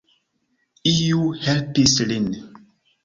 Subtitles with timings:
[0.93, 2.29] Iu helpis lin.